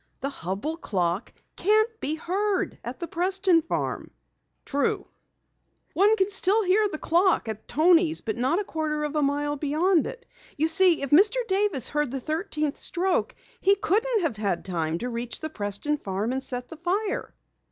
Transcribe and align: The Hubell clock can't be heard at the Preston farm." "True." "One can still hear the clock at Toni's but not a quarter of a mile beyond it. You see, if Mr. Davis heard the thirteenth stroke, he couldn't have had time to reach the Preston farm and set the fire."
The 0.21 0.29
Hubell 0.31 0.77
clock 0.81 1.31
can't 1.55 1.99
be 1.99 2.15
heard 2.15 2.79
at 2.83 2.99
the 2.99 3.07
Preston 3.07 3.61
farm." 3.61 4.09
"True." 4.65 5.05
"One 5.93 6.15
can 6.15 6.31
still 6.31 6.63
hear 6.63 6.89
the 6.89 6.97
clock 6.97 7.47
at 7.47 7.67
Toni's 7.67 8.19
but 8.21 8.35
not 8.35 8.57
a 8.57 8.63
quarter 8.63 9.03
of 9.03 9.15
a 9.15 9.21
mile 9.21 9.57
beyond 9.57 10.07
it. 10.07 10.25
You 10.57 10.69
see, 10.69 11.03
if 11.03 11.11
Mr. 11.11 11.35
Davis 11.47 11.89
heard 11.89 12.09
the 12.09 12.19
thirteenth 12.19 12.79
stroke, 12.79 13.35
he 13.59 13.75
couldn't 13.75 14.21
have 14.21 14.37
had 14.37 14.65
time 14.65 14.97
to 14.97 15.07
reach 15.09 15.39
the 15.39 15.51
Preston 15.51 15.99
farm 15.99 16.31
and 16.31 16.41
set 16.43 16.69
the 16.69 16.77
fire." 16.77 17.35